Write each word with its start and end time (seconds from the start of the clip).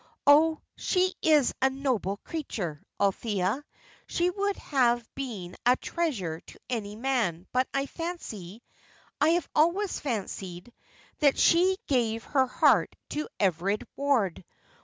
Oh, 0.25 0.59
she 0.75 1.13
is 1.21 1.53
a 1.61 1.69
noble 1.69 2.17
creature, 2.17 2.81
Althea! 2.99 3.63
She 4.07 4.31
would 4.31 4.55
have 4.57 5.07
been 5.13 5.55
a 5.63 5.75
treasure 5.75 6.39
to 6.39 6.59
any 6.71 6.95
man, 6.95 7.45
but 7.53 7.67
I 7.71 7.85
fancy 7.85 8.63
I 9.21 9.29
have 9.37 9.47
always 9.53 9.99
fancied 9.99 10.73
that 11.19 11.37
she 11.37 11.77
gave 11.85 12.23
away 12.25 12.33
her 12.33 12.47
heart 12.47 12.95
to 13.09 13.27
Everard 13.39 13.85
Ward. 13.95 14.43